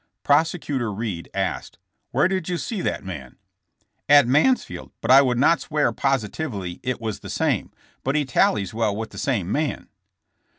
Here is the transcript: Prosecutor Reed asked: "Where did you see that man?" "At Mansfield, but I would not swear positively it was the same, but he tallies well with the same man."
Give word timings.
Prosecutor 0.23 0.91
Reed 0.91 1.29
asked: 1.31 1.77
"Where 2.09 2.27
did 2.27 2.49
you 2.49 2.57
see 2.57 2.81
that 2.81 3.03
man?" 3.05 3.35
"At 4.09 4.25
Mansfield, 4.25 4.89
but 4.99 5.11
I 5.11 5.21
would 5.21 5.37
not 5.37 5.61
swear 5.61 5.91
positively 5.91 6.79
it 6.81 6.99
was 6.99 7.19
the 7.19 7.29
same, 7.29 7.69
but 8.03 8.15
he 8.15 8.25
tallies 8.25 8.73
well 8.73 8.95
with 8.95 9.11
the 9.11 9.19
same 9.19 9.51
man." 9.51 9.89